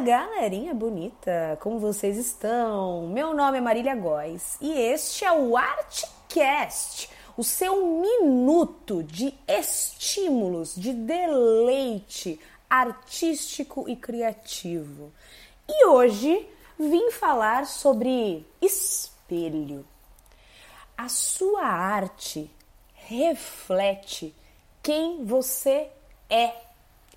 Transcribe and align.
Galerinha 0.00 0.72
bonita! 0.72 1.58
Como 1.60 1.78
vocês 1.78 2.16
estão? 2.16 3.06
Meu 3.08 3.34
nome 3.34 3.58
é 3.58 3.60
Marília 3.60 3.94
Góes 3.94 4.56
e 4.58 4.72
este 4.72 5.26
é 5.26 5.32
o 5.32 5.58
Artcast, 5.58 7.10
o 7.36 7.44
seu 7.44 7.86
minuto 7.86 9.02
de 9.02 9.34
estímulos, 9.46 10.74
de 10.74 10.94
deleite 10.94 12.40
artístico 12.68 13.86
e 13.90 13.94
criativo. 13.94 15.12
E 15.68 15.84
hoje 15.84 16.48
vim 16.78 17.10
falar 17.10 17.66
sobre 17.66 18.46
espelho. 18.62 19.84
A 20.96 21.10
sua 21.10 21.62
arte 21.62 22.50
reflete 22.94 24.34
quem 24.82 25.26
você 25.26 25.90
é 26.30 26.54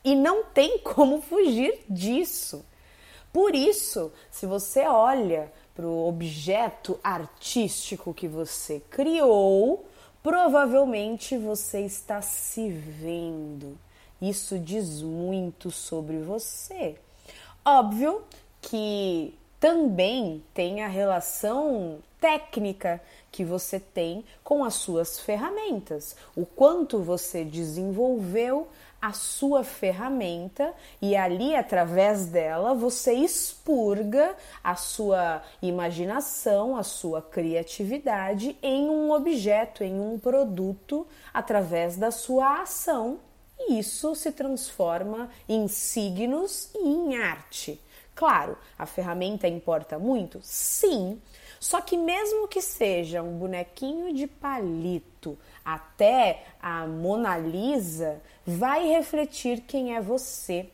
e 0.04 0.16
não 0.16 0.44
tem 0.44 0.80
como 0.80 1.22
fugir 1.22 1.80
disso. 1.90 2.66
Por 3.34 3.56
isso, 3.56 4.12
se 4.30 4.46
você 4.46 4.82
olha 4.82 5.52
para 5.76 5.88
o 5.88 6.08
objeto 6.08 7.00
artístico 7.04 8.14
que 8.14 8.28
você 8.28 8.80
criou, 8.92 9.88
provavelmente 10.22 11.36
você 11.36 11.82
está 11.82 12.22
se 12.22 12.70
vendo. 12.70 13.76
Isso 14.22 14.60
diz 14.60 15.02
muito 15.02 15.72
sobre 15.72 16.20
você. 16.20 16.96
Óbvio 17.66 18.22
que 18.62 19.34
também 19.60 20.44
tem 20.54 20.84
a 20.84 20.88
relação 20.88 21.98
técnica 22.22 23.02
que 23.32 23.44
você 23.44 23.80
tem 23.80 24.24
com 24.44 24.64
as 24.64 24.76
suas 24.76 25.20
ferramentas, 25.20 26.16
o 26.36 26.46
quanto 26.46 27.00
você 27.00 27.44
desenvolveu 27.44 28.68
a 29.04 29.12
sua 29.12 29.66
ferramenta 29.66 30.74
e 31.02 31.14
ali 31.14 31.54
através 31.58 32.28
dela 32.28 32.74
você 32.74 33.12
expurga 33.12 34.34
a 34.64 34.78
sua 34.78 35.44
imaginação, 35.62 36.78
a 36.78 36.84
sua 36.84 37.22
criatividade 37.22 38.58
em 38.64 38.90
um 38.90 39.12
objeto, 39.12 39.84
em 39.84 40.00
um 40.00 40.18
produto 40.18 41.06
através 41.34 41.98
da 41.98 42.12
sua 42.12 42.62
ação. 42.62 43.20
E 43.60 43.78
isso 43.78 44.16
se 44.16 44.32
transforma 44.32 45.30
em 45.50 45.68
signos 45.68 46.70
e 46.74 46.88
em 46.88 47.18
arte. 47.18 47.82
Claro, 48.16 48.58
a 48.80 48.86
ferramenta 48.86 49.50
importa 49.50 50.00
muito? 50.00 50.40
Sim. 50.42 51.22
Só 51.64 51.80
que 51.80 51.96
mesmo 51.96 52.46
que 52.46 52.62
seja 52.62 53.24
um 53.24 53.38
bonequinho 53.38 54.14
de 54.14 54.28
palito, 54.28 55.40
até 55.64 56.44
a 56.62 56.86
Mona 56.86 57.38
Lisa, 57.38 58.22
vai 58.46 58.90
refletir 58.90 59.62
quem 59.62 59.96
é 59.96 60.02
você. 60.02 60.70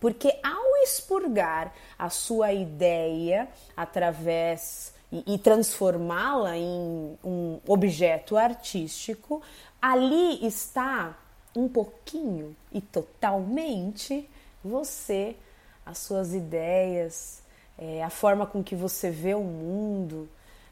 Porque 0.00 0.34
ao 0.42 0.82
expurgar 0.82 1.70
a 1.98 2.08
sua 2.08 2.50
ideia 2.50 3.46
através 3.76 4.94
e, 5.12 5.34
e 5.34 5.38
transformá-la 5.38 6.56
em 6.56 7.18
um 7.22 7.60
objeto 7.68 8.38
artístico, 8.38 9.42
ali 9.82 10.46
está 10.46 11.14
um 11.54 11.68
pouquinho 11.68 12.56
e 12.72 12.80
totalmente 12.80 14.26
você, 14.64 15.36
as 15.84 15.98
suas 15.98 16.32
ideias, 16.32 17.44
é, 17.78 18.02
a 18.02 18.10
forma 18.10 18.46
com 18.46 18.62
que 18.62 18.74
você 18.74 19.10
vê 19.10 19.34
o 19.34 19.42
mundo, 19.42 20.28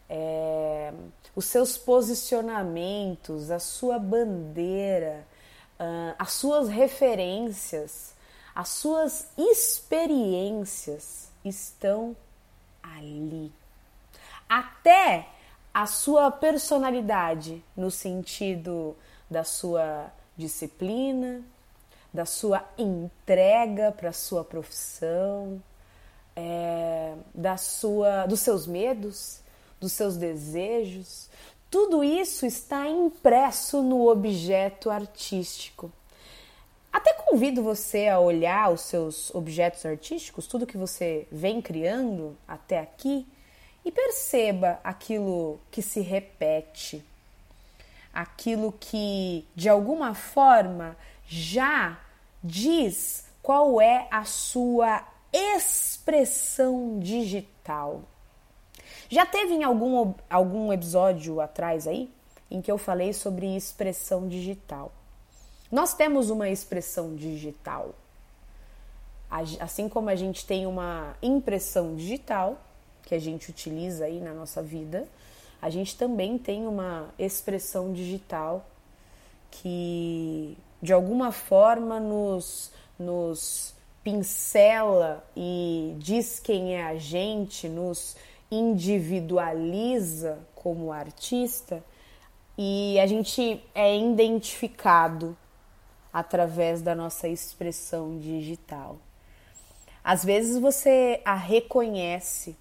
é, 0.08 0.92
os 1.34 1.46
seus 1.46 1.76
posicionamentos, 1.76 3.50
a 3.50 3.58
sua 3.58 3.98
bandeira, 3.98 5.26
uh, 5.80 6.14
as 6.18 6.32
suas 6.32 6.68
referências, 6.68 8.14
as 8.54 8.68
suas 8.68 9.28
experiências 9.36 11.28
estão 11.44 12.16
ali. 12.82 13.52
Até 14.48 15.28
a 15.72 15.86
sua 15.86 16.30
personalidade, 16.30 17.62
no 17.76 17.90
sentido 17.90 18.96
da 19.28 19.42
sua 19.42 20.12
disciplina, 20.36 21.42
da 22.12 22.24
sua 22.24 22.64
entrega 22.78 23.90
para 23.90 24.10
a 24.10 24.12
sua 24.12 24.44
profissão, 24.44 25.60
é, 26.36 27.14
da 27.34 27.56
sua, 27.56 28.26
dos 28.26 28.40
seus 28.40 28.66
medos, 28.66 29.40
dos 29.80 29.92
seus 29.92 30.16
desejos, 30.16 31.28
tudo 31.70 32.04
isso 32.04 32.46
está 32.46 32.88
impresso 32.88 33.82
no 33.82 34.08
objeto 34.08 34.90
artístico. 34.90 35.92
Até 36.92 37.12
convido 37.14 37.62
você 37.62 38.06
a 38.06 38.20
olhar 38.20 38.72
os 38.72 38.82
seus 38.82 39.34
objetos 39.34 39.84
artísticos, 39.84 40.46
tudo 40.46 40.66
que 40.66 40.76
você 40.76 41.26
vem 41.32 41.60
criando 41.60 42.36
até 42.46 42.78
aqui, 42.78 43.26
e 43.84 43.90
perceba 43.90 44.78
aquilo 44.84 45.60
que 45.70 45.82
se 45.82 46.00
repete, 46.00 47.04
aquilo 48.12 48.72
que 48.72 49.44
de 49.54 49.68
alguma 49.68 50.14
forma 50.14 50.96
já 51.26 51.98
diz 52.42 53.26
qual 53.42 53.80
é 53.80 54.06
a 54.10 54.24
sua 54.24 55.04
expressão 55.34 57.00
digital. 57.00 58.02
Já 59.08 59.26
teve 59.26 59.54
em 59.54 59.64
algum, 59.64 60.14
algum 60.30 60.72
episódio 60.72 61.40
atrás 61.40 61.88
aí 61.88 62.08
em 62.50 62.62
que 62.62 62.70
eu 62.70 62.78
falei 62.78 63.12
sobre 63.12 63.56
expressão 63.56 64.28
digital. 64.28 64.92
Nós 65.72 65.92
temos 65.92 66.30
uma 66.30 66.48
expressão 66.48 67.16
digital. 67.16 67.94
Assim 69.58 69.88
como 69.88 70.08
a 70.08 70.14
gente 70.14 70.46
tem 70.46 70.64
uma 70.64 71.16
impressão 71.20 71.96
digital, 71.96 72.56
que 73.02 73.14
a 73.14 73.18
gente 73.18 73.50
utiliza 73.50 74.04
aí 74.04 74.20
na 74.20 74.32
nossa 74.32 74.62
vida, 74.62 75.08
a 75.60 75.68
gente 75.68 75.96
também 75.96 76.38
tem 76.38 76.66
uma 76.66 77.08
expressão 77.18 77.92
digital 77.92 78.64
que 79.50 80.56
de 80.80 80.92
alguma 80.92 81.32
forma 81.32 81.98
nos, 81.98 82.70
nos 82.98 83.73
pincela 84.04 85.24
e 85.34 85.96
diz 85.98 86.38
quem 86.38 86.76
é 86.76 86.84
a 86.84 86.96
gente, 86.96 87.66
nos 87.68 88.14
individualiza 88.50 90.38
como 90.54 90.92
artista 90.92 91.82
e 92.56 93.00
a 93.00 93.06
gente 93.06 93.64
é 93.74 93.98
identificado 93.98 95.36
através 96.12 96.82
da 96.82 96.94
nossa 96.94 97.26
expressão 97.26 98.18
digital. 98.18 98.98
Às 100.04 100.22
vezes 100.22 100.58
você 100.58 101.20
a 101.24 101.34
reconhece, 101.34 102.54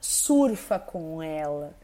surfa 0.00 0.78
com 0.78 1.22
ela, 1.22 1.74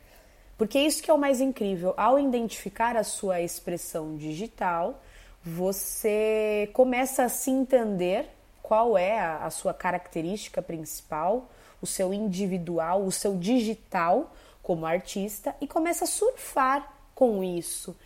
porque 0.59 0.79
isso 0.79 1.03
que 1.03 1.11
é 1.11 1.15
o 1.15 1.19
mais 1.19 1.41
incrível. 1.41 1.95
Ao 1.97 2.19
identificar 2.19 2.97
a 2.97 3.03
sua 3.03 3.41
expressão 3.41 4.17
digital, 4.17 5.03
você 5.43 6.69
começa 6.75 7.25
a 7.25 7.29
se 7.29 7.51
entender 7.51 8.29
qual 8.69 8.99
é 8.99 9.19
a, 9.19 9.47
a 9.47 9.51
sua 9.51 9.73
característica 9.73 10.61
principal, 10.61 11.49
o 11.81 11.87
seu 11.87 12.13
individual, 12.13 13.03
o 13.03 13.11
seu 13.11 13.35
digital 13.35 14.35
como 14.63 14.85
artista 14.85 15.57
e 15.59 15.67
começa 15.67 16.05
a 16.05 16.07
surfar 16.07 16.93
com 17.15 17.43
isso. 17.43 17.97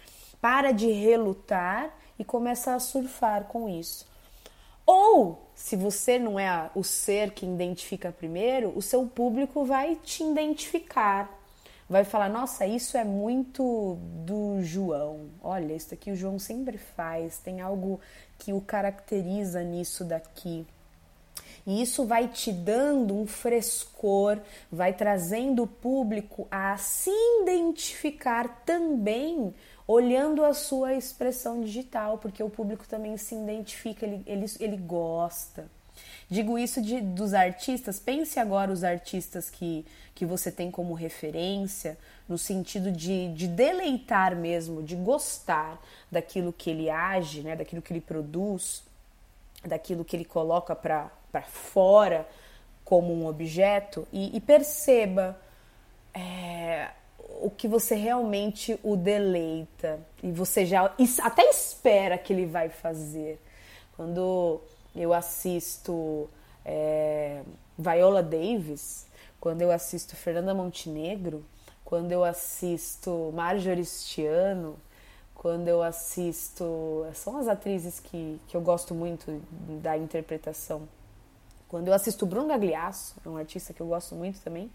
Para 0.40 0.70
de 0.70 0.88
relutar 0.88 1.92
e 2.16 2.24
começa 2.24 2.76
a 2.76 2.78
surfar 2.78 3.46
com 3.46 3.68
isso. 3.68 4.06
Ou, 4.86 5.50
se 5.52 5.74
você 5.74 6.16
não 6.16 6.38
é 6.38 6.70
o 6.76 6.84
ser 6.84 7.32
que 7.32 7.44
identifica 7.44 8.12
primeiro, 8.12 8.72
o 8.76 8.80
seu 8.80 9.04
público 9.04 9.64
vai 9.64 9.96
te 9.96 10.22
identificar. 10.22 11.41
Vai 11.92 12.04
falar: 12.04 12.30
nossa, 12.30 12.64
isso 12.64 12.96
é 12.96 13.04
muito 13.04 13.98
do 14.24 14.62
João. 14.62 15.28
Olha, 15.42 15.74
isso 15.74 15.92
aqui 15.92 16.10
o 16.10 16.16
João 16.16 16.38
sempre 16.38 16.78
faz. 16.78 17.36
Tem 17.36 17.60
algo 17.60 18.00
que 18.38 18.50
o 18.50 18.62
caracteriza 18.62 19.62
nisso 19.62 20.02
daqui. 20.02 20.66
E 21.66 21.82
isso 21.82 22.06
vai 22.06 22.28
te 22.28 22.50
dando 22.50 23.14
um 23.14 23.26
frescor, 23.26 24.40
vai 24.70 24.94
trazendo 24.94 25.64
o 25.64 25.66
público 25.66 26.48
a 26.50 26.78
se 26.78 27.10
identificar 27.42 28.62
também 28.64 29.54
olhando 29.86 30.46
a 30.46 30.54
sua 30.54 30.94
expressão 30.94 31.60
digital, 31.60 32.16
porque 32.16 32.42
o 32.42 32.48
público 32.48 32.88
também 32.88 33.18
se 33.18 33.34
identifica, 33.34 34.06
ele, 34.06 34.22
ele, 34.26 34.46
ele 34.60 34.76
gosta. 34.78 35.70
Digo 36.28 36.58
isso 36.58 36.80
de, 36.80 37.00
dos 37.00 37.34
artistas, 37.34 37.98
pense 37.98 38.38
agora 38.38 38.72
os 38.72 38.84
artistas 38.84 39.50
que, 39.50 39.84
que 40.14 40.24
você 40.24 40.50
tem 40.50 40.70
como 40.70 40.94
referência, 40.94 41.98
no 42.28 42.38
sentido 42.38 42.90
de, 42.90 43.32
de 43.34 43.46
deleitar 43.46 44.34
mesmo, 44.34 44.82
de 44.82 44.96
gostar 44.96 45.80
daquilo 46.10 46.52
que 46.52 46.70
ele 46.70 46.88
age, 46.88 47.42
né, 47.42 47.56
daquilo 47.56 47.82
que 47.82 47.92
ele 47.92 48.00
produz, 48.00 48.82
daquilo 49.64 50.04
que 50.04 50.16
ele 50.16 50.24
coloca 50.24 50.74
para 50.74 51.10
fora 51.42 52.26
como 52.84 53.12
um 53.12 53.26
objeto, 53.26 54.06
e, 54.12 54.36
e 54.36 54.40
perceba 54.40 55.38
é, 56.14 56.90
o 57.40 57.50
que 57.50 57.66
você 57.66 57.94
realmente 57.94 58.78
o 58.82 58.96
deleita. 58.96 60.00
E 60.22 60.30
você 60.30 60.66
já 60.66 60.92
até 61.22 61.48
espera 61.48 62.18
que 62.18 62.32
ele 62.32 62.46
vai 62.46 62.68
fazer. 62.68 63.40
Quando 63.96 64.60
eu 64.94 65.12
assisto 65.12 66.28
é, 66.64 67.42
Viola 67.78 68.22
Davis, 68.22 69.06
quando 69.40 69.62
eu 69.62 69.70
assisto 69.70 70.14
Fernanda 70.14 70.54
Montenegro, 70.54 71.44
quando 71.84 72.12
eu 72.12 72.24
assisto 72.24 73.32
Marjorie 73.34 73.84
Stiano, 73.84 74.76
quando 75.34 75.66
eu 75.66 75.82
assisto. 75.82 77.04
São 77.14 77.36
as 77.36 77.48
atrizes 77.48 77.98
que, 77.98 78.40
que 78.46 78.56
eu 78.56 78.60
gosto 78.60 78.94
muito 78.94 79.42
da 79.82 79.98
interpretação. 79.98 80.88
Quando 81.68 81.88
eu 81.88 81.94
assisto 81.94 82.24
Bruno 82.26 82.48
Gagliasso, 82.48 83.16
é 83.24 83.28
um 83.28 83.36
artista 83.36 83.72
que 83.72 83.80
eu 83.80 83.86
gosto 83.86 84.14
muito 84.14 84.40
também, 84.40 84.70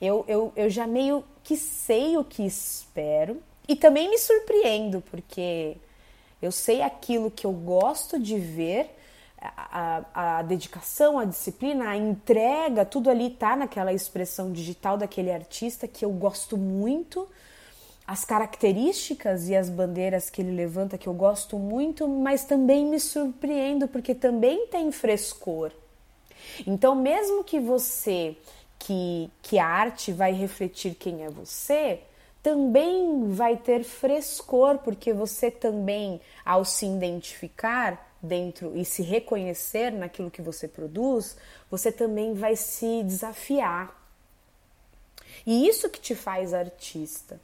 eu, 0.00 0.24
eu, 0.28 0.52
eu 0.54 0.70
já 0.70 0.86
meio 0.86 1.24
que 1.42 1.56
sei 1.56 2.16
o 2.16 2.24
que 2.24 2.46
espero 2.46 3.42
e 3.68 3.74
também 3.74 4.08
me 4.08 4.16
surpreendo, 4.16 5.02
porque 5.10 5.76
eu 6.40 6.52
sei 6.52 6.82
aquilo 6.82 7.30
que 7.30 7.44
eu 7.44 7.52
gosto 7.52 8.18
de 8.18 8.38
ver 8.38 8.96
a, 9.40 10.38
a, 10.38 10.42
dedicação, 10.42 11.18
a 11.18 11.24
disciplina, 11.24 11.90
a 11.90 11.96
entrega, 11.96 12.84
tudo 12.84 13.10
ali 13.10 13.30
tá 13.30 13.54
naquela 13.54 13.92
expressão 13.92 14.52
digital 14.52 14.96
daquele 14.96 15.30
artista 15.30 15.86
que 15.86 16.04
eu 16.04 16.10
gosto 16.10 16.56
muito, 16.56 17.28
as 18.06 18.24
características 18.24 19.48
e 19.48 19.56
as 19.56 19.68
bandeiras 19.68 20.30
que 20.30 20.40
ele 20.40 20.52
levanta 20.52 20.96
que 20.96 21.08
eu 21.08 21.14
gosto 21.14 21.58
muito, 21.58 22.08
mas 22.08 22.44
também 22.44 22.86
me 22.86 23.00
surpreendo 23.00 23.88
porque 23.88 24.14
também 24.14 24.68
tem 24.68 24.92
frescor. 24.92 25.72
Então, 26.66 26.94
mesmo 26.94 27.42
que 27.42 27.58
você 27.58 28.36
que, 28.78 29.28
que 29.42 29.58
a 29.58 29.66
arte 29.66 30.12
vai 30.12 30.32
refletir 30.32 30.94
quem 30.94 31.24
é 31.24 31.30
você, 31.30 32.00
também 32.42 33.28
vai 33.30 33.56
ter 33.56 33.82
frescor, 33.82 34.78
porque 34.78 35.12
você 35.12 35.50
também, 35.50 36.20
ao 36.44 36.64
se 36.64 36.86
identificar, 36.86 38.05
dentro 38.20 38.76
e 38.76 38.84
se 38.84 39.02
reconhecer 39.02 39.90
naquilo 39.92 40.30
que 40.30 40.42
você 40.42 40.66
produz, 40.66 41.36
você 41.70 41.92
também 41.92 42.34
vai 42.34 42.56
se 42.56 43.02
desafiar. 43.02 43.94
E 45.46 45.68
isso 45.68 45.88
que 45.88 46.00
te 46.00 46.14
faz 46.14 46.52
artista. 46.52 47.40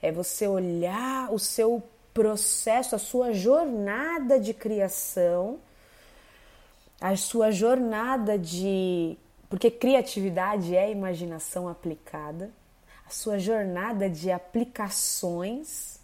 É 0.00 0.10
você 0.10 0.48
olhar 0.48 1.32
o 1.32 1.38
seu 1.38 1.82
processo, 2.14 2.94
a 2.94 2.98
sua 2.98 3.32
jornada 3.32 4.40
de 4.40 4.54
criação, 4.54 5.58
a 7.00 7.14
sua 7.16 7.50
jornada 7.50 8.38
de. 8.38 9.16
Porque 9.48 9.70
criatividade 9.70 10.74
é 10.74 10.90
imaginação 10.90 11.68
aplicada, 11.68 12.50
a 13.06 13.10
sua 13.10 13.38
jornada 13.38 14.08
de 14.08 14.30
aplicações 14.30 15.99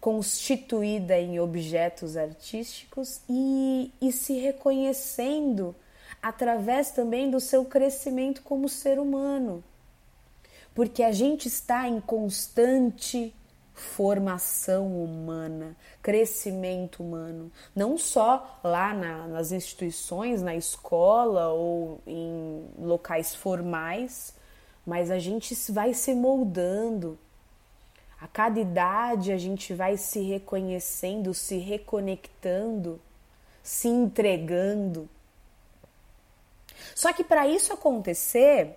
constituída 0.00 1.18
em 1.18 1.38
objetos 1.38 2.16
artísticos 2.16 3.20
e, 3.28 3.92
e 4.00 4.10
se 4.10 4.38
reconhecendo 4.38 5.74
através 6.22 6.90
também 6.90 7.30
do 7.30 7.38
seu 7.38 7.64
crescimento 7.64 8.42
como 8.42 8.68
ser 8.68 8.98
humano. 8.98 9.62
Porque 10.74 11.02
a 11.02 11.12
gente 11.12 11.48
está 11.48 11.86
em 11.86 12.00
constante 12.00 13.34
formação 13.74 15.02
humana, 15.02 15.76
crescimento 16.02 17.02
humano, 17.02 17.50
não 17.74 17.96
só 17.96 18.60
lá 18.62 18.92
na, 18.92 19.26
nas 19.26 19.52
instituições, 19.52 20.42
na 20.42 20.54
escola 20.54 21.48
ou 21.48 22.00
em 22.06 22.68
locais 22.78 23.34
formais, 23.34 24.34
mas 24.84 25.10
a 25.10 25.18
gente 25.18 25.54
vai 25.72 25.94
se 25.94 26.14
moldando, 26.14 27.18
a 28.20 28.28
cada 28.28 28.60
idade 28.60 29.32
a 29.32 29.38
gente 29.38 29.72
vai 29.72 29.96
se 29.96 30.20
reconhecendo, 30.20 31.32
se 31.32 31.56
reconectando, 31.56 33.00
se 33.62 33.88
entregando. 33.88 35.08
Só 36.94 37.12
que 37.12 37.24
para 37.24 37.46
isso 37.46 37.72
acontecer, 37.72 38.76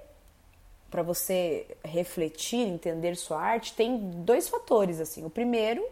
para 0.90 1.04
você 1.04 1.68
refletir, 1.84 2.68
entender 2.68 3.16
sua 3.16 3.42
arte, 3.42 3.74
tem 3.74 3.98
dois 3.98 4.48
fatores 4.48 5.02
assim. 5.02 5.26
O 5.26 5.30
primeiro 5.30 5.86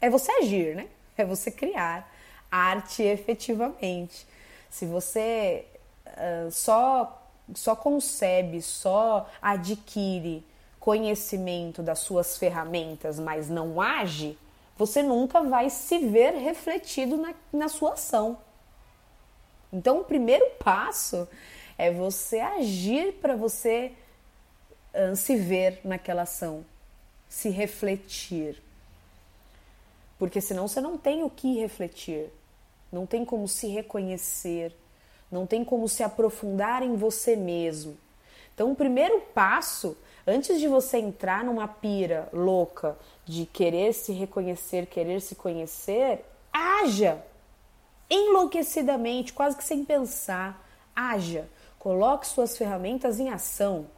é 0.00 0.10
você 0.10 0.32
agir, 0.32 0.74
né? 0.74 0.88
É 1.16 1.24
você 1.24 1.50
criar 1.50 2.12
arte 2.50 3.02
efetivamente. 3.02 4.26
Se 4.68 4.84
você 4.84 5.64
uh, 6.06 6.50
só 6.50 7.16
só 7.54 7.74
concebe, 7.74 8.62
só 8.62 9.28
adquire 9.42 10.44
conhecimento 10.80 11.82
das 11.82 11.98
suas 11.98 12.38
ferramentas, 12.38 13.20
mas 13.20 13.50
não 13.50 13.80
age, 13.80 14.36
você 14.76 15.02
nunca 15.02 15.42
vai 15.42 15.68
se 15.68 15.98
ver 15.98 16.32
refletido 16.32 17.18
na, 17.18 17.34
na 17.52 17.68
sua 17.68 17.92
ação. 17.92 18.38
Então, 19.70 20.00
o 20.00 20.04
primeiro 20.04 20.44
passo 20.58 21.28
é 21.76 21.90
você 21.90 22.40
agir 22.40 23.12
para 23.20 23.36
você 23.36 23.92
uh, 24.94 25.14
se 25.14 25.36
ver 25.36 25.80
naquela 25.84 26.22
ação, 26.22 26.64
se 27.28 27.50
refletir. 27.50 28.60
Porque 30.18 30.40
senão 30.40 30.66
você 30.66 30.80
não 30.80 30.96
tem 30.96 31.22
o 31.22 31.30
que 31.30 31.60
refletir, 31.60 32.30
não 32.90 33.06
tem 33.06 33.24
como 33.24 33.46
se 33.46 33.68
reconhecer, 33.68 34.74
não 35.30 35.46
tem 35.46 35.62
como 35.62 35.88
se 35.88 36.02
aprofundar 36.02 36.82
em 36.82 36.96
você 36.96 37.36
mesmo. 37.36 37.96
Então, 38.54 38.72
o 38.72 38.76
primeiro 38.76 39.20
passo 39.34 39.96
Antes 40.30 40.60
de 40.60 40.68
você 40.68 40.98
entrar 40.98 41.42
numa 41.42 41.66
pira 41.66 42.28
louca 42.32 42.96
de 43.24 43.46
querer 43.46 43.92
se 43.92 44.12
reconhecer, 44.12 44.86
querer 44.86 45.20
se 45.20 45.34
conhecer, 45.34 46.24
haja 46.52 47.20
enlouquecidamente, 48.08 49.32
quase 49.32 49.56
que 49.56 49.64
sem 49.64 49.84
pensar. 49.84 50.64
Haja, 50.94 51.48
coloque 51.80 52.28
suas 52.28 52.56
ferramentas 52.56 53.18
em 53.18 53.28
ação. 53.28 53.88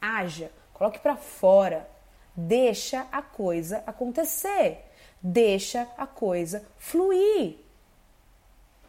Haja, 0.00 0.50
coloque 0.72 0.98
para 0.98 1.14
fora. 1.14 1.86
Deixa 2.34 3.06
a 3.12 3.20
coisa 3.20 3.82
acontecer. 3.86 4.86
Deixa 5.20 5.86
a 5.98 6.06
coisa 6.06 6.64
fluir. 6.78 7.58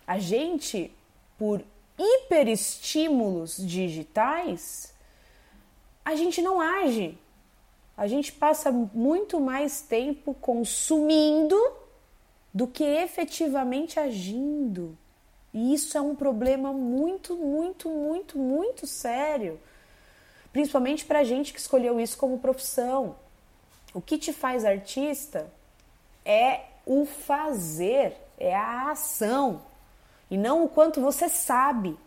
A 0.08 0.20
gente, 0.20 0.96
por 1.38 1.62
hiperestímulos 1.98 3.58
digitais, 3.58 4.93
a 6.04 6.16
gente 6.16 6.42
não 6.42 6.60
age. 6.60 7.18
A 7.96 8.08
gente 8.08 8.32
passa 8.32 8.72
muito 8.72 9.40
mais 9.40 9.82
tempo 9.82 10.34
consumindo 10.34 11.56
do 12.54 12.68
que 12.68 12.84
efetivamente 12.84 14.00
agindo. 14.00 14.98
E 15.54 15.74
isso 15.74 15.98
é 15.98 16.02
um 16.02 16.16
problema 16.16 16.74
muito, 16.74 17.36
muito, 17.36 17.90
muito, 17.90 18.38
muito 18.38 18.88
sério. 18.88 19.60
Principalmente 20.52 21.06
para 21.06 21.24
gente 21.24 21.54
que 21.54 21.60
escolheu 21.60 22.00
isso 22.00 22.18
como 22.18 22.40
profissão. 22.40 23.16
O 23.94 24.02
que 24.02 24.18
te 24.18 24.34
faz 24.34 24.66
artista 24.66 25.52
é 26.26 26.62
o 26.86 27.06
fazer, 27.06 28.18
é 28.38 28.56
a 28.56 28.92
ação, 28.92 29.62
e 30.30 30.38
não 30.38 30.64
o 30.64 30.70
quanto 30.70 31.00
você 31.00 31.30
sabe. 31.30 31.98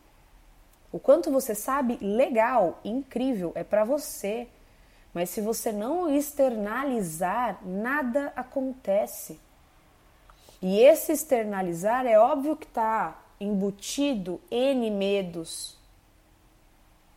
O 0.97 0.99
quanto 0.99 1.31
você 1.31 1.55
sabe, 1.55 1.99
legal, 2.01 2.81
incrível, 2.83 3.53
é 3.55 3.63
para 3.63 3.85
você. 3.85 4.49
Mas 5.13 5.29
se 5.29 5.43
você 5.43 5.71
não 5.71 6.09
externalizar, 6.09 7.61
nada 7.63 8.33
acontece. 8.35 9.39
E 10.63 10.81
esse 10.81 11.13
externalizar 11.13 12.07
é 12.07 12.19
óbvio 12.19 12.57
que 12.57 12.65
está 12.65 13.23
embutido 13.39 14.41
N 14.51 14.91
medos 14.91 15.77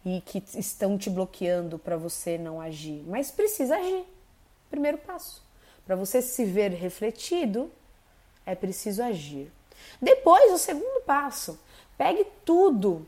e 0.03 0.19
que 0.25 0.43
estão 0.55 0.97
te 0.97 1.09
bloqueando 1.09 1.79
para 1.79 1.95
você 1.95 2.37
não 2.37 2.59
agir. 2.59 3.01
Mas 3.07 3.31
precisa 3.31 3.77
agir. 3.77 4.05
Primeiro 4.69 4.97
passo. 4.97 5.41
Para 5.85 5.95
você 5.95 6.21
se 6.21 6.43
ver 6.43 6.71
refletido, 6.71 7.71
é 8.45 8.55
preciso 8.55 9.01
agir. 9.01 9.49
Depois, 10.01 10.51
o 10.51 10.57
segundo 10.57 11.01
passo. 11.05 11.57
Pegue 11.97 12.27
tudo 12.43 13.07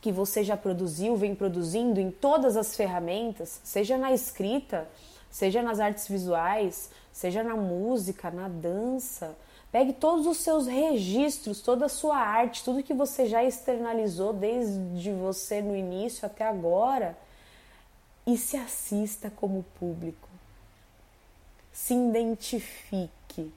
que 0.00 0.10
você 0.10 0.42
já 0.42 0.56
produziu, 0.56 1.16
vem 1.16 1.34
produzindo 1.34 2.00
em 2.00 2.10
todas 2.10 2.56
as 2.56 2.74
ferramentas, 2.74 3.60
seja 3.62 3.98
na 3.98 4.12
escrita, 4.12 4.88
seja 5.30 5.62
nas 5.62 5.78
artes 5.78 6.08
visuais, 6.08 6.90
seja 7.12 7.42
na 7.42 7.54
música, 7.54 8.30
na 8.30 8.48
dança. 8.48 9.36
Pegue 9.70 9.92
todos 9.92 10.26
os 10.26 10.38
seus 10.38 10.66
registros, 10.66 11.60
toda 11.60 11.86
a 11.86 11.88
sua 11.88 12.16
arte, 12.16 12.64
tudo 12.64 12.82
que 12.82 12.94
você 12.94 13.26
já 13.26 13.44
externalizou 13.44 14.32
desde 14.32 15.12
você 15.12 15.60
no 15.60 15.76
início 15.76 16.26
até 16.26 16.44
agora 16.46 17.16
e 18.26 18.36
se 18.36 18.56
assista 18.56 19.30
como 19.30 19.64
público. 19.78 20.28
Se 21.72 21.94
identifique. 21.94 23.52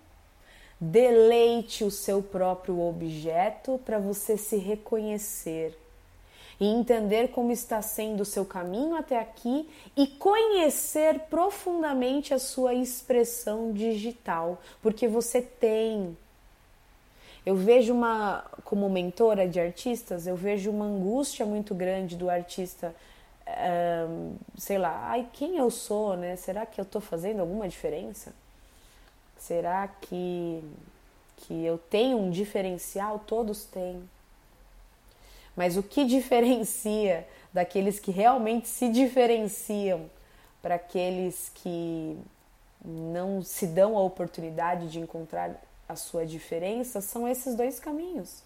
Deleite 0.80 1.84
o 1.84 1.90
seu 1.90 2.22
próprio 2.22 2.80
objeto 2.82 3.80
para 3.86 3.98
você 3.98 4.38
se 4.38 4.58
reconhecer 4.58 5.78
e 6.60 6.66
entender 6.66 7.30
como 7.30 7.52
está 7.52 7.82
sendo 7.82 8.22
o 8.22 8.26
seu 8.26 8.46
caminho 8.46 8.96
até 8.96 9.20
aqui 9.20 9.70
e 9.96 10.08
conhecer 10.08 11.20
profundamente 11.30 12.34
a 12.34 12.40
sua 12.40 12.74
expressão 12.74 13.72
digital, 13.72 14.62
porque 14.82 15.08
você 15.08 15.42
tem. 15.42 16.18
Eu 17.46 17.56
vejo 17.56 17.94
uma, 17.94 18.46
como 18.64 18.90
mentora 18.90 19.48
de 19.48 19.60
artistas, 19.60 20.26
eu 20.26 20.36
vejo 20.36 20.72
uma 20.72 20.86
angústia 20.86 21.46
muito 21.46 21.76
grande 21.76 22.16
do 22.16 22.30
artista, 22.30 22.96
um, 24.08 24.36
sei 24.58 24.78
lá, 24.78 25.10
ai, 25.10 25.28
quem 25.34 25.58
eu 25.58 25.70
sou, 25.70 26.16
né? 26.16 26.38
Será 26.38 26.66
que 26.66 26.80
eu 26.80 26.84
estou 26.84 27.02
fazendo 27.02 27.42
alguma 27.42 27.68
diferença? 27.68 28.34
Será 29.38 29.86
que, 29.90 30.64
que 31.36 31.66
eu 31.66 31.78
tenho 31.78 32.18
um 32.18 32.30
diferencial? 32.30 33.20
Todos 33.28 33.66
têm. 33.66 34.02
Mas 35.56 35.78
o 35.78 35.84
que 35.84 36.06
diferencia 36.06 37.28
daqueles 37.52 38.00
que 38.00 38.12
realmente 38.12 38.68
se 38.68 38.90
diferenciam 38.90 40.10
para 40.62 40.76
aqueles 40.76 41.52
que 41.56 42.18
não 42.84 43.42
se 43.44 43.68
dão 43.68 43.98
a 43.98 44.02
oportunidade 44.02 44.90
de 44.90 45.00
encontrar 45.00 45.62
a 45.88 45.96
sua 45.96 46.26
diferença 46.26 47.02
são 47.02 47.28
esses 47.28 47.56
dois 47.56 47.80
caminhos. 47.80 48.44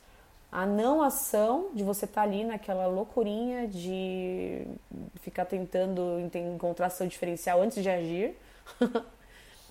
A 0.51 0.65
não 0.65 1.01
ação 1.01 1.69
de 1.73 1.83
você 1.83 2.05
estar 2.05 2.21
tá 2.21 2.27
ali 2.27 2.43
naquela 2.43 2.87
loucurinha 2.87 3.67
de 3.67 4.65
ficar 5.15 5.45
tentando 5.45 6.19
encontrar 6.33 6.89
seu 6.89 7.07
diferencial 7.07 7.61
antes 7.61 7.81
de 7.81 7.89
agir. 7.89 8.35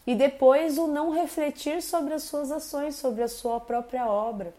e 0.06 0.14
depois 0.14 0.78
o 0.78 0.86
não 0.86 1.10
refletir 1.10 1.82
sobre 1.82 2.14
as 2.14 2.24
suas 2.24 2.50
ações, 2.50 2.96
sobre 2.96 3.22
a 3.22 3.28
sua 3.28 3.58
própria 3.58 4.06
obra. 4.06 4.52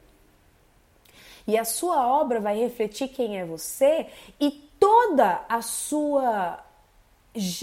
E 1.48 1.58
a 1.58 1.64
sua 1.64 2.06
obra 2.06 2.42
vai 2.42 2.60
refletir 2.60 3.08
quem 3.08 3.40
é 3.40 3.46
você 3.46 4.08
e 4.40 4.52
toda 4.78 5.46
a 5.48 5.62
sua. 5.62 6.62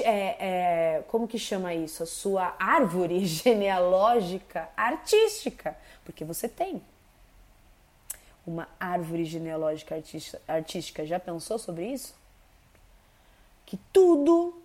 É, 0.00 0.96
é, 0.96 1.02
como 1.08 1.28
que 1.28 1.38
chama 1.38 1.74
isso? 1.74 2.02
A 2.02 2.06
sua 2.06 2.54
árvore 2.58 3.24
genealógica 3.26 4.70
artística. 4.74 5.76
Porque 6.02 6.24
você 6.24 6.48
tem 6.48 6.80
uma 8.46 8.68
árvore 8.80 9.26
genealógica 9.26 10.00
artística. 10.48 11.04
Já 11.04 11.20
pensou 11.20 11.58
sobre 11.58 11.86
isso? 11.86 12.14
Que 13.66 13.78
tudo 13.92 14.62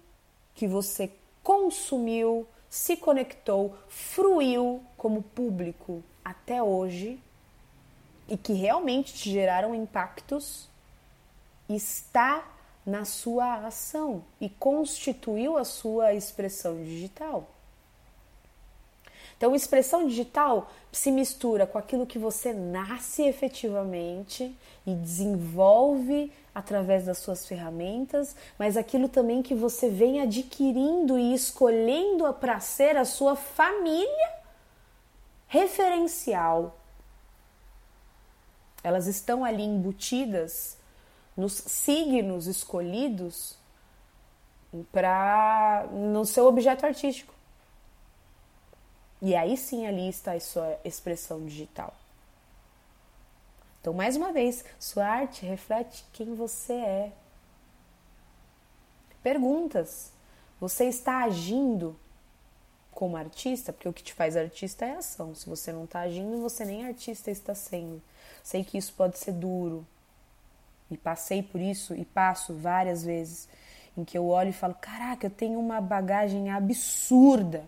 que 0.55 0.67
você 0.67 1.11
consumiu, 1.43 2.47
se 2.69 2.95
conectou, 2.95 3.75
fruiu 3.87 4.81
como 4.95 5.23
público 5.23 6.03
até 6.23 6.61
hoje 6.61 7.19
e 8.29 8.37
que 8.37 8.53
realmente 8.53 9.13
te 9.13 9.31
geraram 9.31 9.73
impactos 9.73 10.69
está 11.67 12.47
na 12.85 13.05
sua 13.05 13.67
ação 13.67 14.23
e 14.39 14.49
constituiu 14.49 15.57
a 15.57 15.63
sua 15.63 16.13
expressão 16.13 16.83
digital. 16.83 17.47
Então, 19.37 19.55
expressão 19.55 20.05
digital 20.05 20.69
se 20.91 21.11
mistura 21.11 21.65
com 21.65 21.77
aquilo 21.77 22.05
que 22.05 22.19
você 22.19 22.51
nasce 22.51 23.23
efetivamente 23.23 24.53
e 24.85 24.93
desenvolve 24.93 26.31
através 26.53 27.05
das 27.05 27.19
suas 27.19 27.47
ferramentas, 27.47 28.35
mas 28.57 28.75
aquilo 28.75 29.07
também 29.07 29.41
que 29.41 29.55
você 29.55 29.89
vem 29.89 30.19
adquirindo 30.19 31.17
e 31.17 31.33
escolhendo 31.33 32.31
para 32.33 32.59
ser 32.59 32.97
a 32.97 33.05
sua 33.05 33.35
família 33.35 34.39
referencial 35.47 36.78
elas 38.83 39.07
estão 39.07 39.43
ali 39.43 39.63
embutidas 39.63 40.77
nos 41.35 41.53
signos 41.53 42.47
escolhidos 42.47 43.57
para 44.91 45.87
no 45.91 46.25
seu 46.25 46.45
objeto 46.45 46.85
artístico. 46.85 47.33
E 49.21 49.35
aí 49.35 49.57
sim 49.57 49.85
ali 49.85 50.07
está 50.07 50.33
a 50.33 50.39
sua 50.39 50.79
expressão 50.83 51.45
digital. 51.45 51.93
Então, 53.81 53.93
mais 53.93 54.15
uma 54.15 54.31
vez, 54.31 54.63
sua 54.79 55.05
arte 55.05 55.45
reflete 55.45 56.05
quem 56.11 56.35
você 56.35 56.73
é. 56.73 57.11
Perguntas. 59.23 60.11
Você 60.59 60.85
está 60.85 61.23
agindo 61.23 61.97
como 62.99 63.15
artista? 63.15 63.71
Porque 63.71 63.87
o 63.87 63.93
que 63.93 64.03
te 64.03 64.13
faz 64.13 64.35
artista 64.35 64.85
é 64.85 64.97
ação. 64.97 65.33
Se 65.33 65.49
você 65.49 65.71
não 65.71 65.85
está 65.85 66.01
agindo, 66.01 66.41
você 66.41 66.65
nem 66.65 66.85
artista 66.85 67.31
está 67.31 67.55
sendo. 67.55 68.01
Sei 68.43 68.61
que 68.61 68.77
isso 68.77 68.91
pode 68.91 69.17
ser 69.17 69.31
duro. 69.31 69.87
E 70.91 70.97
passei 70.97 71.41
por 71.41 71.61
isso 71.61 71.95
e 71.95 72.03
passo 72.03 72.53
várias 72.53 73.01
vezes 73.01 73.47
em 73.97 74.03
que 74.03 74.17
eu 74.17 74.27
olho 74.27 74.49
e 74.49 74.53
falo: 74.53 74.75
"Caraca, 74.75 75.25
eu 75.27 75.29
tenho 75.29 75.57
uma 75.57 75.79
bagagem 75.79 76.51
absurda 76.51 77.63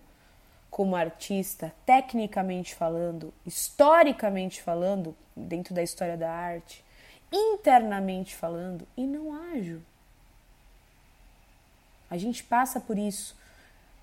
como 0.69 0.97
artista, 0.97 1.73
tecnicamente 1.85 2.75
falando, 2.75 3.33
historicamente 3.45 4.61
falando, 4.61 5.15
dentro 5.33 5.73
da 5.73 5.81
história 5.81 6.17
da 6.17 6.29
arte, 6.29 6.83
internamente 7.31 8.35
falando, 8.35 8.85
e 8.97 9.07
não 9.07 9.33
ajo. 9.53 9.81
A 12.09 12.17
gente 12.17 12.43
passa 12.43 12.81
por 12.81 12.97
isso 12.97 13.39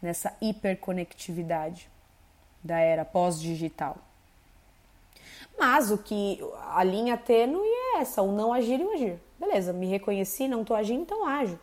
nessa 0.00 0.36
hiperconectividade 0.40 1.88
da 2.62 2.78
era 2.78 3.04
pós-digital. 3.04 3.96
Mas 5.58 5.90
o 5.90 5.98
que 5.98 6.38
a 6.70 6.84
linha 6.84 7.16
tênue 7.16 7.66
é 7.66 7.98
essa, 7.98 8.22
o 8.22 8.32
não 8.32 8.52
agir 8.52 8.80
e 8.80 8.84
o 8.84 8.92
agir. 8.92 9.18
Beleza, 9.38 9.72
me 9.72 9.86
reconheci, 9.86 10.46
não 10.46 10.62
estou 10.62 10.76
agindo, 10.76 11.02
então 11.02 11.26
ajo. 11.26 11.58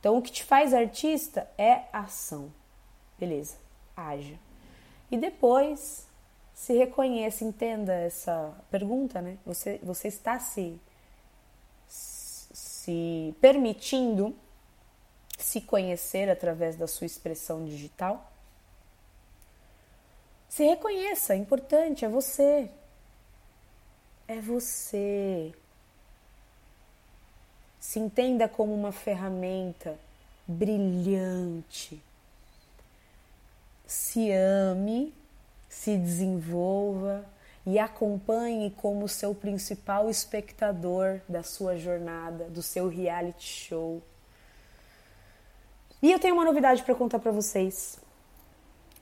Então 0.00 0.18
o 0.18 0.22
que 0.22 0.30
te 0.30 0.44
faz 0.44 0.74
artista 0.74 1.48
é 1.56 1.82
ação. 1.92 2.52
Beleza, 3.18 3.56
haja. 3.96 4.38
E 5.10 5.16
depois 5.16 6.06
se 6.54 6.72
reconheça, 6.72 7.44
entenda 7.44 7.92
essa 7.92 8.52
pergunta, 8.70 9.22
né? 9.22 9.38
Você, 9.46 9.78
você 9.82 10.08
está 10.08 10.38
se, 10.38 10.80
se 11.86 13.34
permitindo 13.40 14.34
se 15.38 15.60
conhecer 15.60 16.28
através 16.28 16.76
da 16.76 16.86
sua 16.86 17.06
expressão 17.06 17.64
digital? 17.64 18.30
Se 20.48 20.64
reconheça, 20.64 21.34
é 21.34 21.36
importante, 21.36 22.04
é 22.04 22.08
você. 22.08 22.68
É 24.26 24.40
você. 24.40 25.54
Se 27.78 27.98
entenda 27.98 28.48
como 28.48 28.74
uma 28.74 28.92
ferramenta 28.92 29.98
brilhante. 30.46 32.02
Se 33.86 34.30
ame, 34.32 35.14
se 35.68 35.96
desenvolva 35.96 37.24
e 37.64 37.78
acompanhe 37.78 38.70
como 38.70 39.08
seu 39.08 39.34
principal 39.34 40.08
espectador 40.08 41.20
da 41.28 41.42
sua 41.42 41.76
jornada, 41.76 42.44
do 42.46 42.62
seu 42.62 42.88
reality 42.88 43.44
show. 43.44 44.02
E 46.00 46.12
eu 46.12 46.18
tenho 46.20 46.34
uma 46.34 46.44
novidade 46.44 46.82
para 46.84 46.94
contar 46.94 47.18
para 47.18 47.32
vocês. 47.32 47.98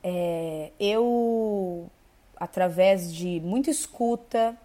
É, 0.03 0.71
eu, 0.79 1.87
através 2.35 3.13
de 3.13 3.39
muita 3.41 3.69
escuta 3.69 4.57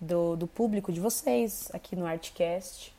do, 0.00 0.34
do 0.34 0.48
público 0.48 0.92
de 0.92 0.98
vocês 0.98 1.68
aqui 1.72 1.94
no 1.94 2.06
Artcast, 2.06 2.92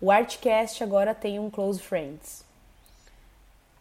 o 0.00 0.12
Artcast 0.12 0.84
agora 0.84 1.12
tem 1.16 1.40
um 1.40 1.50
Close 1.50 1.80
Friends. 1.80 2.44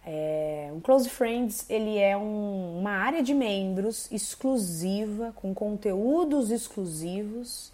É, 0.04 0.72
um 0.74 0.80
Close 0.80 1.08
Friends 1.08 1.70
ele 1.70 2.00
é 2.00 2.18
um, 2.18 2.80
uma 2.80 2.94
área 2.94 3.22
de 3.22 3.36
membros 3.36 4.12
exclusiva, 4.12 5.34
com 5.36 5.54
conteúdos 5.54 6.50
exclusivos, 6.50 7.72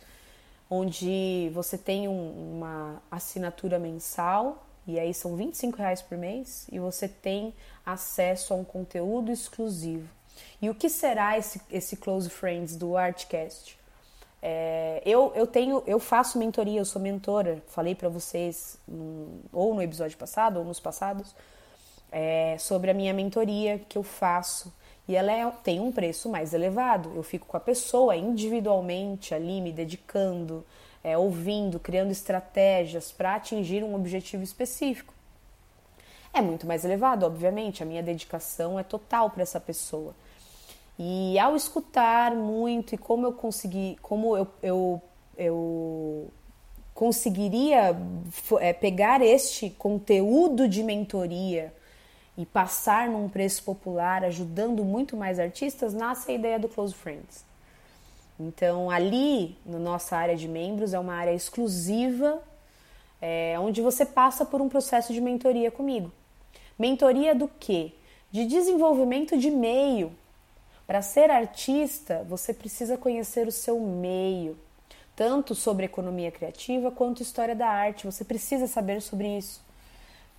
onde 0.69 1.49
você 1.53 1.77
tem 1.77 2.09
um, 2.09 2.55
uma 2.57 3.01
assinatura 3.09 3.79
mensal 3.79 4.65
e 4.85 4.99
aí 4.99 5.13
são 5.13 5.35
25 5.35 5.77
reais 5.77 6.01
por 6.01 6.17
mês 6.17 6.67
e 6.71 6.79
você 6.79 7.07
tem 7.07 7.53
acesso 7.85 8.53
a 8.53 8.57
um 8.57 8.63
conteúdo 8.63 9.31
exclusivo. 9.31 10.07
E 10.61 10.69
o 10.69 10.75
que 10.75 10.89
será 10.89 11.37
esse, 11.37 11.61
esse 11.71 11.97
Close 11.97 12.29
Friends 12.29 12.75
do 12.75 12.97
Artcast? 12.97 13.77
É, 14.41 15.01
eu, 15.05 15.31
eu 15.35 15.47
tenho, 15.47 15.81
eu 15.87 15.99
faço 15.99 16.37
mentoria, 16.37 16.79
eu 16.79 16.85
sou 16.85 17.01
mentora. 17.01 17.63
Falei 17.67 17.95
para 17.95 18.09
vocês 18.09 18.77
num, 18.87 19.39
ou 19.51 19.73
no 19.73 19.81
episódio 19.81 20.17
passado 20.17 20.57
ou 20.57 20.65
nos 20.65 20.79
passados 20.79 21.33
é, 22.11 22.57
sobre 22.59 22.91
a 22.91 22.93
minha 22.93 23.13
mentoria 23.13 23.79
que 23.79 23.97
eu 23.97 24.03
faço 24.03 24.73
e 25.07 25.15
ela 25.15 25.31
é, 25.31 25.49
tem 25.63 25.79
um 25.79 25.91
preço 25.91 26.29
mais 26.29 26.53
elevado. 26.53 27.11
Eu 27.15 27.23
fico 27.23 27.45
com 27.45 27.57
a 27.57 27.59
pessoa 27.59 28.15
individualmente 28.15 29.33
ali, 29.33 29.59
me 29.59 29.71
dedicando, 29.71 30.65
é, 31.03 31.17
ouvindo, 31.17 31.79
criando 31.79 32.11
estratégias 32.11 33.11
para 33.11 33.35
atingir 33.35 33.83
um 33.83 33.93
objetivo 33.93 34.43
específico. 34.43 35.13
É 36.33 36.41
muito 36.41 36.65
mais 36.65 36.83
elevado, 36.83 37.25
obviamente. 37.25 37.83
A 37.83 37.85
minha 37.85 38.01
dedicação 38.01 38.79
é 38.79 38.83
total 38.83 39.29
para 39.29 39.43
essa 39.43 39.59
pessoa. 39.59 40.15
E 40.97 41.37
ao 41.37 41.55
escutar 41.55 42.33
muito 42.35 42.95
e 42.95 42.97
como 42.97 43.25
eu 43.25 43.33
consegui, 43.33 43.97
como 44.01 44.37
eu, 44.37 44.47
eu, 44.61 45.01
eu 45.37 46.27
conseguiria 46.93 47.95
é, 48.59 48.73
pegar 48.73 49.21
este 49.21 49.69
conteúdo 49.71 50.67
de 50.67 50.83
mentoria 50.83 51.73
e 52.37 52.45
passar 52.45 53.09
num 53.09 53.27
preço 53.29 53.63
popular, 53.63 54.23
ajudando 54.23 54.83
muito 54.83 55.15
mais 55.17 55.39
artistas, 55.39 55.93
nasce 55.93 56.31
a 56.31 56.33
ideia 56.33 56.59
do 56.59 56.67
Close 56.67 56.93
Friends. 56.93 57.45
Então, 58.39 58.89
ali, 58.89 59.57
na 59.65 59.79
nossa 59.79 60.17
área 60.17 60.35
de 60.35 60.47
membros, 60.47 60.93
é 60.93 60.99
uma 60.99 61.13
área 61.13 61.33
exclusiva, 61.33 62.41
é, 63.21 63.55
onde 63.59 63.81
você 63.81 64.05
passa 64.05 64.43
por 64.43 64.61
um 64.61 64.67
processo 64.67 65.13
de 65.13 65.21
mentoria 65.21 65.71
comigo. 65.71 66.11
Mentoria 66.77 67.33
do 67.33 67.47
quê? 67.47 67.93
De 68.31 68.45
desenvolvimento 68.45 69.37
de 69.37 69.49
meio. 69.49 70.11
Para 70.85 71.01
ser 71.01 71.29
artista, 71.31 72.25
você 72.27 72.53
precisa 72.53 72.97
conhecer 72.97 73.47
o 73.47 73.51
seu 73.51 73.79
meio, 73.79 74.57
tanto 75.15 75.55
sobre 75.55 75.85
economia 75.85 76.31
criativa 76.31 76.91
quanto 76.91 77.23
história 77.23 77.55
da 77.55 77.67
arte. 77.67 78.05
Você 78.05 78.25
precisa 78.25 78.67
saber 78.67 79.01
sobre 79.01 79.37
isso, 79.37 79.62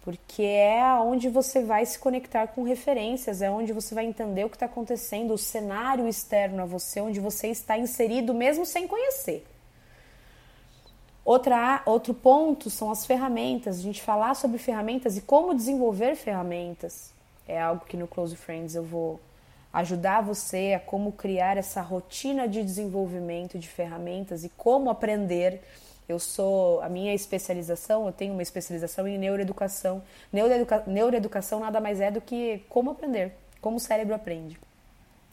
porque 0.04 0.42
é 0.42 0.84
onde 1.00 1.30
você 1.30 1.62
vai 1.62 1.87
se 1.87 1.99
conectar 1.99 2.49
com 2.49 2.62
referências, 2.62 3.40
é 3.40 3.50
onde 3.50 3.73
você 3.73 3.94
vai 3.94 4.04
entender 4.04 4.44
o 4.44 4.50
que 4.50 4.56
está 4.56 4.66
acontecendo, 4.66 5.32
o 5.32 5.38
cenário 5.38 6.06
externo 6.06 6.62
a 6.62 6.66
você, 6.66 7.00
onde 7.00 7.18
você 7.18 7.49
está 7.49 7.78
inserido 7.78 8.34
mesmo 8.34 8.66
sem 8.66 8.87
conhecer. 8.87 9.46
Outra, 11.25 11.82
outro 11.87 12.12
ponto 12.12 12.68
são 12.68 12.90
as 12.90 13.06
ferramentas, 13.06 13.78
a 13.78 13.82
gente 13.82 14.02
falar 14.02 14.34
sobre 14.34 14.58
ferramentas 14.58 15.16
e 15.16 15.23
como 15.23 15.54
desenvolver 15.54 16.16
ferramentas. 16.16 17.11
É 17.49 17.58
algo 17.58 17.87
que 17.87 17.96
no 17.96 18.06
Close 18.06 18.37
Friends 18.37 18.75
eu 18.75 18.84
vou 18.84 19.18
ajudar 19.73 20.20
você 20.20 20.75
a 20.76 20.80
como 20.80 21.12
criar 21.12 21.56
essa 21.56 21.80
rotina 21.80 22.46
de 22.46 22.62
desenvolvimento 22.62 23.58
de 23.58 23.68
ferramentas 23.68 24.44
e 24.44 24.50
como 24.50 24.90
aprender. 24.90 25.62
Eu 26.08 26.18
sou 26.18 26.80
a 26.82 26.88
minha 26.88 27.14
especialização, 27.14 28.06
eu 28.06 28.12
tenho 28.12 28.32
uma 28.32 28.42
especialização 28.42 29.08
em 29.08 29.16
neuroeducação. 29.18 30.02
Neuroeduca, 30.32 30.82
neuroeducação 30.87 31.61
nada 31.61 31.80
mais 31.80 32.00
é 32.00 32.11
do 32.11 32.20
que 32.20 32.62
como 32.68 32.90
aprender, 32.90 33.32
como 33.61 33.76
o 33.76 33.80
cérebro 33.80 34.14
aprende. 34.14 34.58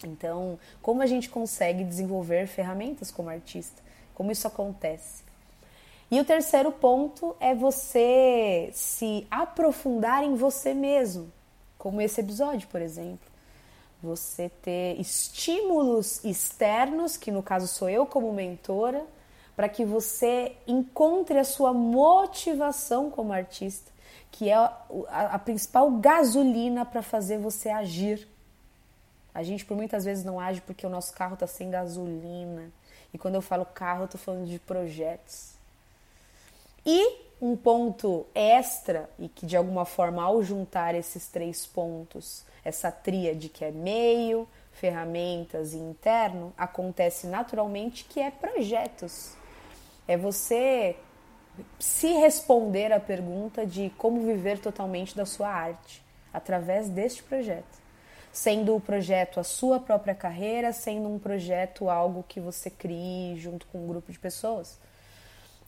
Então, 0.04 0.58
como 0.82 1.02
a 1.02 1.06
gente 1.06 1.30
consegue 1.30 1.84
desenvolver 1.84 2.48
ferramentas 2.48 3.12
como 3.12 3.30
artista? 3.30 3.82
Como 4.16 4.32
isso 4.32 4.48
acontece? 4.48 5.24
E 6.10 6.20
o 6.20 6.26
terceiro 6.26 6.72
ponto 6.72 7.36
é 7.40 7.54
você 7.54 8.70
se 8.74 9.28
aprofundar 9.30 10.24
em 10.24 10.36
você 10.36 10.74
mesmo, 10.74 11.32
como 11.78 12.02
esse 12.02 12.20
episódio, 12.20 12.68
por 12.68 12.82
exemplo 12.82 13.32
você 14.02 14.50
ter 14.62 15.00
estímulos 15.00 16.24
externos, 16.26 17.18
que 17.18 17.30
no 17.30 17.44
caso 17.44 17.68
sou 17.68 17.90
eu 17.90 18.06
como 18.06 18.34
mentora, 18.34 19.06
para 19.62 19.70
que 19.70 19.86
você 19.86 20.54
encontre 20.66 21.38
a 21.38 21.44
sua 21.44 21.72
motivação 21.72 23.12
como 23.12 23.32
artista, 23.32 23.92
que 24.32 24.50
é 24.50 24.56
a, 24.56 24.76
a, 25.08 25.38
principal 25.38 25.92
gasolina 25.92 26.84
para 26.84 27.04
fazer 27.04 27.38
você 27.38 27.70
agir. 27.70 28.28
A 29.32 29.44
gente 29.44 29.64
por 29.64 29.78
muitas 29.78 30.04
vezes 30.04 30.26
não 30.26 30.40
age 30.40 30.62
porque 30.62 30.84
o 30.84 30.90
nosso 30.90 31.14
carro 31.14 31.36
está 31.36 31.46
sem 31.46 31.70
gasolina. 31.70 32.72
E 33.14 33.20
quando 33.20 33.36
eu 33.36 33.42
falo 33.44 33.64
carro, 33.64 34.02
eu 34.02 34.06
estou 34.06 34.20
falando 34.20 34.48
de 34.48 34.58
projetos. 34.58 35.52
E 36.84 37.20
um 37.40 37.56
ponto 37.56 38.26
extra, 38.34 39.12
e 39.20 39.30
que 39.30 39.46
de 39.46 39.56
alguma 39.56 39.86
forma, 39.86 40.24
ao 40.24 40.42
juntar 40.42 40.96
esses 40.96 41.28
três 41.28 41.68
pontos, 41.68 42.44
essa 42.66 42.92
tríade 42.92 43.48
que 43.48 43.64
é 43.64 43.70
meio, 43.70 44.48
ferramentas 44.72 45.74
e 45.74 45.78
interno, 45.78 46.52
acontece 46.58 47.28
naturalmente 47.28 48.06
que 48.06 48.20
é 48.20 48.32
projetos. 48.32 49.40
É 50.12 50.18
você 50.18 50.98
se 51.80 52.08
responder 52.08 52.92
à 52.92 53.00
pergunta 53.00 53.66
de 53.66 53.90
como 53.98 54.20
viver 54.26 54.60
totalmente 54.60 55.16
da 55.16 55.26
sua 55.26 55.48
arte 55.48 56.04
através 56.34 56.90
deste 56.90 57.24
projeto. 57.24 57.80
Sendo 58.30 58.76
o 58.76 58.82
projeto 58.82 59.40
a 59.40 59.44
sua 59.44 59.80
própria 59.80 60.14
carreira, 60.14 60.74
sendo 60.74 61.08
um 61.08 61.18
projeto 61.18 61.90
algo 61.90 62.26
que 62.28 62.42
você 62.42 62.70
crie 62.70 63.38
junto 63.38 63.66
com 63.68 63.86
um 63.86 63.88
grupo 63.88 64.12
de 64.12 64.20
pessoas. 64.20 64.78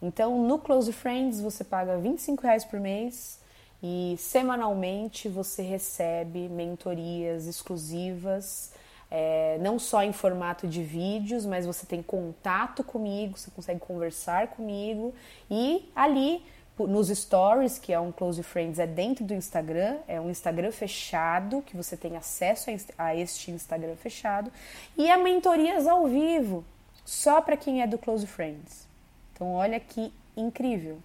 Então, 0.02 0.46
no 0.46 0.60
Close 0.60 0.92
Friends, 0.92 1.40
você 1.40 1.64
paga 1.64 1.98
25 1.98 2.44
reais 2.44 2.66
por 2.66 2.82
mês 2.82 3.40
e 3.82 4.18
semanalmente 4.18 5.30
você 5.30 5.62
recebe 5.62 6.50
mentorias 6.50 7.48
exclusivas, 7.48 8.74
é, 9.16 9.60
não 9.62 9.78
só 9.78 10.02
em 10.02 10.12
formato 10.12 10.68
de 10.68 10.82
vídeos, 10.82 11.46
mas 11.46 11.68
você 11.68 11.86
tem 11.86 12.02
contato 12.02 12.84
comigo, 12.84 13.38
você 13.38 13.52
consegue 13.52 13.80
conversar 13.80 14.48
comigo 14.48 15.14
e 15.52 15.88
ali 15.96 16.44
nos 16.80 17.10
stories, 17.10 17.78
que 17.78 17.94
é 17.94 18.00
um 18.00 18.12
Close 18.12 18.42
Friends, 18.42 18.80
é 18.80 18.88
dentro 18.88 19.24
do 19.24 19.36
Instagram, 19.36 20.00
é 20.08 20.20
um 20.20 20.32
Instagram 20.32 20.72
fechado, 20.72 21.62
que 21.62 21.78
você 21.78 21.96
tem 21.96 22.18
acesso 22.18 22.72
a 22.98 23.16
este 23.16 23.52
Instagram 23.52 23.96
fechado, 23.96 24.52
e 24.98 25.08
a 25.12 25.16
mentorias 25.16 25.86
ao 25.86 26.08
vivo, 26.08 26.66
só 27.06 27.40
para 27.40 27.56
quem 27.56 27.84
é 27.84 27.86
do 27.86 28.00
Close 28.00 28.26
Friends. 28.26 28.88
Então, 29.32 29.54
olha 29.54 29.80
que 29.80 30.12
incrível. 30.36 30.98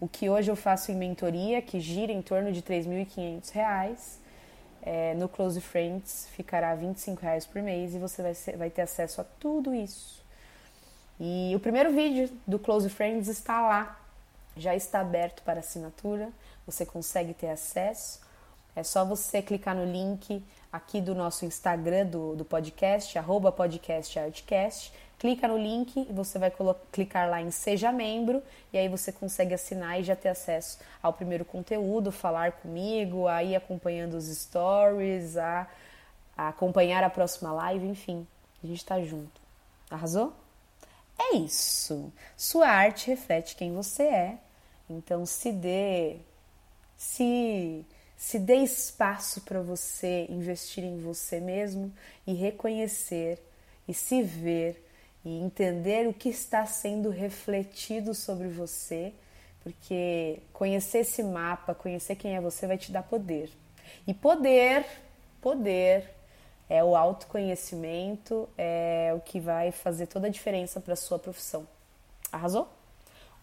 O 0.00 0.08
que 0.08 0.30
hoje 0.30 0.50
eu 0.50 0.56
faço 0.56 0.90
em 0.90 0.96
mentoria, 0.96 1.60
que 1.60 1.78
gira 1.78 2.10
em 2.10 2.22
torno 2.22 2.50
de 2.50 2.60
R$ 2.60 2.80
3.500, 2.80 4.23
é, 4.86 5.14
no 5.14 5.30
Close 5.30 5.60
Friends 5.62 6.28
ficará 6.32 6.70
R$ 6.72 6.76
25 6.76 7.20
por 7.50 7.62
mês 7.62 7.94
e 7.94 7.98
você 7.98 8.22
vai, 8.22 8.34
ser, 8.34 8.56
vai 8.58 8.68
ter 8.68 8.82
acesso 8.82 9.22
a 9.22 9.24
tudo 9.24 9.74
isso. 9.74 10.22
E 11.18 11.52
o 11.56 11.60
primeiro 11.60 11.90
vídeo 11.90 12.30
do 12.46 12.58
Close 12.58 12.90
Friends 12.90 13.28
está 13.28 13.62
lá, 13.62 13.98
já 14.54 14.76
está 14.76 15.00
aberto 15.00 15.42
para 15.42 15.60
assinatura, 15.60 16.28
você 16.66 16.84
consegue 16.84 17.32
ter 17.32 17.48
acesso. 17.48 18.20
É 18.76 18.82
só 18.82 19.04
você 19.04 19.40
clicar 19.40 19.74
no 19.74 19.84
link 19.84 20.44
aqui 20.70 21.00
do 21.00 21.14
nosso 21.14 21.46
Instagram 21.46 22.06
do, 22.06 22.36
do 22.36 22.44
podcast, 22.44 23.16
arroba 23.16 23.50
podcastartcast, 23.50 24.92
clica 25.18 25.48
no 25.48 25.56
link 25.56 26.06
e 26.08 26.12
você 26.12 26.38
vai 26.38 26.52
clicar 26.92 27.28
lá 27.28 27.40
em 27.40 27.50
Seja 27.50 27.90
Membro 27.92 28.42
e 28.72 28.78
aí 28.78 28.88
você 28.88 29.12
consegue 29.12 29.54
assinar 29.54 30.00
e 30.00 30.04
já 30.04 30.14
ter 30.14 30.28
acesso 30.28 30.78
ao 31.02 31.12
primeiro 31.12 31.44
conteúdo, 31.44 32.12
falar 32.12 32.52
comigo, 32.52 33.26
aí 33.26 33.54
acompanhando 33.54 34.14
os 34.14 34.26
stories, 34.26 35.36
a, 35.36 35.66
a 36.36 36.48
acompanhar 36.48 37.02
a 37.02 37.10
próxima 37.10 37.52
live, 37.52 37.86
enfim, 37.86 38.26
a 38.62 38.66
gente 38.66 38.84
tá 38.84 39.00
junto. 39.00 39.40
Arrasou? 39.90 40.32
É 41.18 41.36
isso. 41.36 42.12
Sua 42.36 42.68
arte 42.68 43.08
reflete 43.08 43.56
quem 43.56 43.72
você 43.72 44.02
é. 44.02 44.38
Então 44.88 45.24
se 45.24 45.52
dê 45.52 46.18
se 46.96 47.84
se 48.16 48.38
dê 48.38 48.56
espaço 48.56 49.42
para 49.42 49.60
você 49.60 50.26
investir 50.30 50.82
em 50.82 50.98
você 50.98 51.40
mesmo 51.40 51.92
e 52.26 52.32
reconhecer 52.32 53.38
e 53.86 53.92
se 53.92 54.22
ver 54.22 54.83
e 55.24 55.38
entender 55.40 56.06
o 56.06 56.12
que 56.12 56.28
está 56.28 56.66
sendo 56.66 57.08
refletido 57.10 58.14
sobre 58.14 58.48
você, 58.48 59.12
porque 59.62 60.40
conhecer 60.52 60.98
esse 60.98 61.22
mapa, 61.22 61.74
conhecer 61.74 62.16
quem 62.16 62.36
é 62.36 62.40
você 62.40 62.66
vai 62.66 62.76
te 62.76 62.92
dar 62.92 63.02
poder. 63.02 63.50
E 64.06 64.12
poder, 64.12 64.84
poder 65.40 66.10
é 66.68 66.82
o 66.82 66.96
autoconhecimento, 66.96 68.48
é 68.58 69.12
o 69.16 69.20
que 69.20 69.40
vai 69.40 69.70
fazer 69.70 70.06
toda 70.06 70.26
a 70.26 70.30
diferença 70.30 70.80
para 70.80 70.96
sua 70.96 71.18
profissão. 71.18 71.66
Arrasou? 72.30 72.68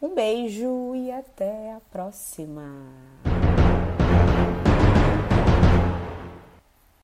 Um 0.02 0.13
beijo 0.13 0.96
e 0.96 1.12
até 1.12 1.74
a 1.74 1.82
próxima! 1.91 3.40